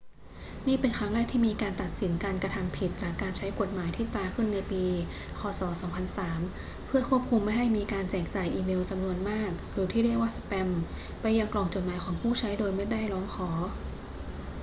[0.67, 4.83] นี่เป็นครั้งแรกที่มีการตัดสินการกระทำผิดจากการใช้กฎหมายที่ตราขึ้นในปี
[5.39, 5.41] ค.
[5.59, 5.61] ศ.
[6.23, 10.69] 2003 เพื่อควบคุมไม่ให้มีการแจกจ่ายอีเมลจำนวนมากหรือที่เรียกว่าสแปม
[11.21, 13.49] ไปยังกล่องจดหมายของผู้ใช้โดยไม่ได้ร้องขอ